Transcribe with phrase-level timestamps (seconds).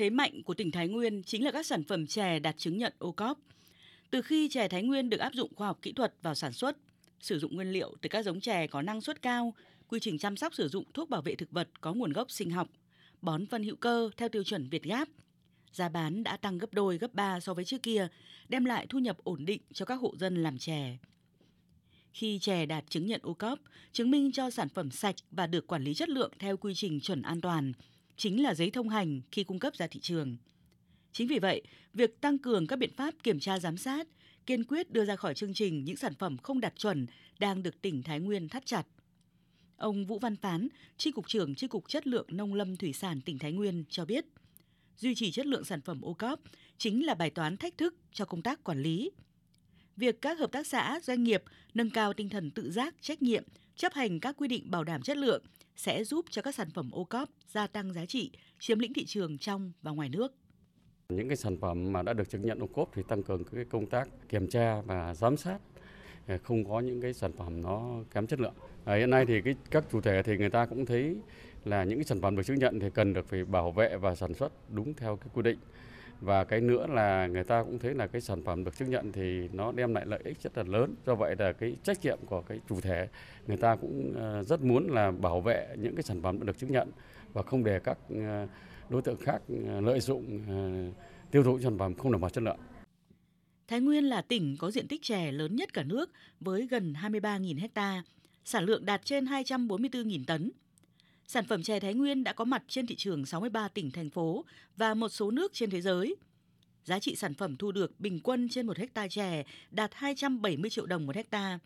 [0.00, 2.92] Thế mạnh của tỉnh Thái Nguyên chính là các sản phẩm chè đạt chứng nhận
[2.98, 3.38] OCOP.
[4.10, 6.76] Từ khi chè Thái Nguyên được áp dụng khoa học kỹ thuật vào sản xuất,
[7.20, 9.54] sử dụng nguyên liệu từ các giống chè có năng suất cao,
[9.88, 12.50] quy trình chăm sóc sử dụng thuốc bảo vệ thực vật có nguồn gốc sinh
[12.50, 12.68] học,
[13.22, 15.08] bón phân hữu cơ theo tiêu chuẩn Việt Gáp.
[15.72, 18.08] Giá bán đã tăng gấp đôi gấp ba so với trước kia,
[18.48, 20.96] đem lại thu nhập ổn định cho các hộ dân làm chè.
[22.12, 23.58] Khi chè đạt chứng nhận OCOP,
[23.92, 27.00] chứng minh cho sản phẩm sạch và được quản lý chất lượng theo quy trình
[27.00, 27.72] chuẩn an toàn,
[28.20, 30.36] chính là giấy thông hành khi cung cấp ra thị trường.
[31.12, 31.62] Chính vì vậy,
[31.94, 34.08] việc tăng cường các biện pháp kiểm tra giám sát,
[34.46, 37.06] kiên quyết đưa ra khỏi chương trình những sản phẩm không đạt chuẩn
[37.38, 38.86] đang được tỉnh Thái Nguyên thắt chặt.
[39.76, 43.20] Ông Vũ Văn Phán, Tri Cục trưởng Tri Cục Chất lượng Nông lâm Thủy sản
[43.20, 44.24] tỉnh Thái Nguyên cho biết,
[44.96, 46.40] duy trì chất lượng sản phẩm ô cóp
[46.78, 49.10] chính là bài toán thách thức cho công tác quản lý.
[49.96, 51.42] Việc các hợp tác xã, doanh nghiệp
[51.74, 53.44] nâng cao tinh thần tự giác, trách nhiệm,
[53.76, 55.42] chấp hành các quy định bảo đảm chất lượng
[55.76, 59.04] sẽ giúp cho các sản phẩm ô cóp gia tăng giá trị, chiếm lĩnh thị
[59.04, 60.34] trường trong và ngoài nước.
[61.08, 63.64] Những cái sản phẩm mà đã được chứng nhận ô cốp thì tăng cường cái
[63.64, 65.58] công tác kiểm tra và giám sát
[66.26, 68.54] à, không có những cái sản phẩm nó kém chất lượng.
[68.84, 71.16] À, hiện nay thì cái các chủ thể thì người ta cũng thấy
[71.64, 74.14] là những cái sản phẩm được chứng nhận thì cần được phải bảo vệ và
[74.14, 75.58] sản xuất đúng theo cái quy định
[76.20, 79.12] và cái nữa là người ta cũng thấy là cái sản phẩm được chứng nhận
[79.12, 82.18] thì nó đem lại lợi ích rất là lớn do vậy là cái trách nhiệm
[82.26, 83.08] của cái chủ thể
[83.46, 86.58] người ta cũng ờ, rất muốn là bảo vệ những cái sản phẩm đã được
[86.58, 86.90] chứng nhận
[87.32, 88.46] và không để các ờ,
[88.88, 90.40] đối tượng khác ờ, lợi dụng
[91.30, 92.58] tiêu thụ sản phẩm không đảm bảo chất lượng.
[93.68, 96.10] Thái Nguyên là tỉnh có diện tích chè lớn nhất cả nước
[96.40, 98.02] với gần 23.000 ha,
[98.44, 100.50] sản lượng đạt trên 244.000 tấn.
[101.32, 104.44] Sản phẩm chè Thái Nguyên đã có mặt trên thị trường 63 tỉnh, thành phố
[104.76, 106.16] và một số nước trên thế giới.
[106.84, 110.86] Giá trị sản phẩm thu được bình quân trên một hecta chè đạt 270 triệu
[110.86, 111.58] đồng một hecta.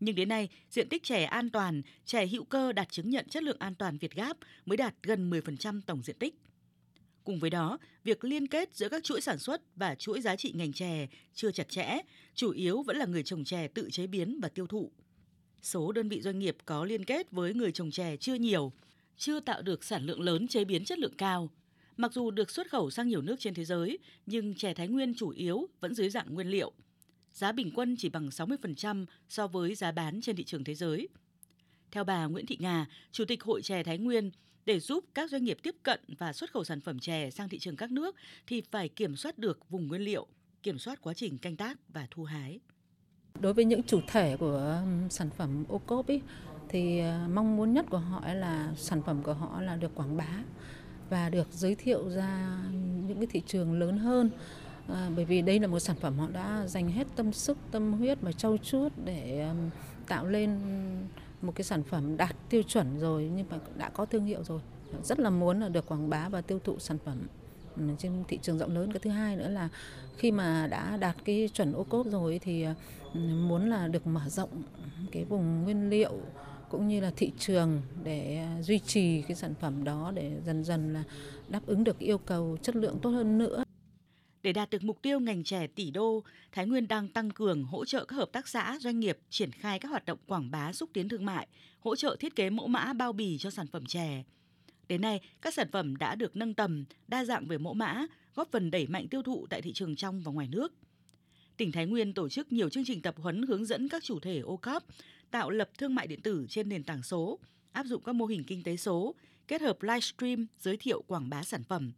[0.00, 3.42] Nhưng đến nay, diện tích chè an toàn, chè hữu cơ đạt chứng nhận chất
[3.42, 6.34] lượng an toàn Việt Gáp mới đạt gần 10% tổng diện tích.
[7.24, 10.52] Cùng với đó, việc liên kết giữa các chuỗi sản xuất và chuỗi giá trị
[10.56, 11.98] ngành chè chưa chặt chẽ,
[12.34, 14.90] chủ yếu vẫn là người trồng chè tự chế biến và tiêu thụ.
[15.62, 18.72] Số đơn vị doanh nghiệp có liên kết với người trồng chè chưa nhiều,
[19.20, 21.50] chưa tạo được sản lượng lớn chế biến chất lượng cao.
[21.96, 25.14] Mặc dù được xuất khẩu sang nhiều nước trên thế giới, nhưng chè Thái Nguyên
[25.14, 26.72] chủ yếu vẫn dưới dạng nguyên liệu.
[27.32, 31.08] Giá bình quân chỉ bằng 60% so với giá bán trên thị trường thế giới.
[31.90, 34.30] Theo bà Nguyễn Thị Nga, Chủ tịch Hội chè Thái Nguyên,
[34.64, 37.58] để giúp các doanh nghiệp tiếp cận và xuất khẩu sản phẩm chè sang thị
[37.58, 38.16] trường các nước
[38.46, 40.26] thì phải kiểm soát được vùng nguyên liệu,
[40.62, 42.60] kiểm soát quá trình canh tác và thu hái.
[43.40, 46.20] Đối với những chủ thể của sản phẩm ô cốp ý,
[46.70, 50.16] thì ờ, mong muốn nhất của họ là sản phẩm của họ là được quảng
[50.16, 50.28] bá
[51.10, 52.58] và được giới thiệu ra
[53.06, 54.30] những cái thị trường lớn hơn.
[54.88, 57.92] À, bởi vì đây là một sản phẩm họ đã dành hết tâm sức tâm
[57.92, 59.70] huyết và trau chuốt để um,
[60.08, 60.58] tạo lên
[61.42, 64.60] một cái sản phẩm đạt tiêu chuẩn rồi nhưng mà đã có thương hiệu rồi.
[65.04, 67.26] Rất là muốn là được quảng bá và tiêu thụ sản phẩm
[67.76, 68.92] ừ, trên thị trường rộng lớn.
[68.92, 69.68] Cái thứ hai nữa là
[70.16, 72.74] khi mà đã đạt cái chuẩn ô cốp rồi thì ờ,
[73.14, 74.62] ừ, muốn là được mở rộng
[75.12, 76.12] cái vùng nguyên liệu
[76.70, 80.64] cũng như là thị trường để à, duy trì cái sản phẩm đó để dần
[80.64, 81.04] dần là
[81.48, 83.64] đáp ứng được yêu cầu chất lượng tốt hơn nữa.
[84.42, 86.22] Để đạt được mục tiêu ngành trẻ tỷ đô,
[86.52, 89.78] Thái Nguyên đang tăng cường hỗ trợ các hợp tác xã, doanh nghiệp triển khai
[89.78, 91.48] các hoạt động quảng bá xúc tiến thương mại,
[91.80, 94.24] hỗ trợ thiết kế mẫu mã bao bì cho sản phẩm chè.
[94.88, 98.48] Đến nay, các sản phẩm đã được nâng tầm, đa dạng về mẫu mã, góp
[98.52, 100.72] phần đẩy mạnh tiêu thụ tại thị trường trong và ngoài nước.
[101.60, 104.38] Tỉnh Thái Nguyên tổ chức nhiều chương trình tập huấn hướng dẫn các chủ thể
[104.38, 104.84] ô cóp
[105.30, 107.38] tạo lập thương mại điện tử trên nền tảng số,
[107.72, 109.14] áp dụng các mô hình kinh tế số,
[109.48, 111.92] kết hợp livestream giới thiệu quảng bá sản phẩm.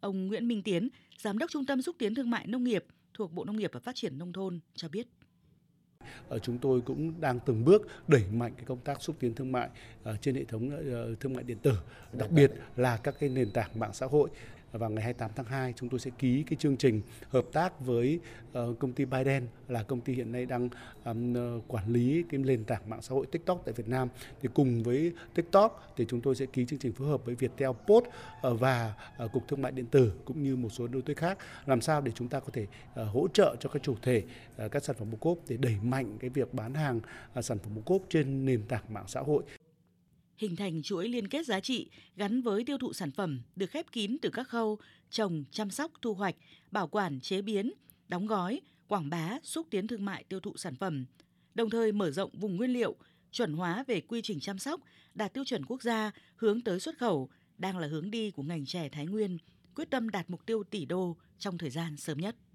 [0.00, 0.88] Ông Nguyễn Minh Tiến,
[1.18, 2.84] Giám đốc Trung tâm Xúc tiến Thương mại Nông nghiệp
[3.14, 5.06] thuộc Bộ Nông nghiệp và Phát triển Nông thôn cho biết.
[6.28, 9.52] Ở chúng tôi cũng đang từng bước đẩy mạnh cái công tác xúc tiến thương
[9.52, 9.68] mại
[10.02, 11.72] ờ, trên hệ thống ờ, thương mại điện tử,
[12.12, 14.30] đặc biệt là các cái nền tảng mạng xã hội
[14.72, 18.20] vào ngày 28 tháng 2 chúng tôi sẽ ký cái chương trình hợp tác với
[18.52, 20.68] ờ, công ty Biden là công ty hiện nay đang
[21.04, 24.08] ờ, quản lý cái nền tảng mạng xã hội TikTok tại Việt Nam.
[24.42, 27.70] Thì cùng với TikTok thì chúng tôi sẽ ký chương trình phối hợp với Viettel
[27.86, 28.04] Post
[28.42, 28.94] ờ, và
[29.32, 32.12] cục thương mại điện tử cũng như một số đối tác khác làm sao để
[32.14, 34.22] chúng ta có thể hỗ trợ cho các chủ thể
[34.70, 37.00] các sản phẩm ô cốp để đẩy mạnh cái việc bán hàng
[37.40, 39.42] sản phẩm ô cốp trên nền tảng mạng xã hội
[40.36, 43.86] hình thành chuỗi liên kết giá trị gắn với tiêu thụ sản phẩm được khép
[43.92, 44.78] kín từ các khâu
[45.10, 46.36] trồng, chăm sóc, thu hoạch,
[46.70, 47.72] bảo quản, chế biến,
[48.08, 51.06] đóng gói, quảng bá, xúc tiến thương mại tiêu thụ sản phẩm,
[51.54, 52.96] đồng thời mở rộng vùng nguyên liệu,
[53.32, 54.80] chuẩn hóa về quy trình chăm sóc,
[55.14, 58.66] đạt tiêu chuẩn quốc gia, hướng tới xuất khẩu, đang là hướng đi của ngành
[58.66, 59.38] trẻ Thái Nguyên,
[59.74, 62.36] quyết tâm đạt mục tiêu tỷ đô trong thời gian sớm nhất.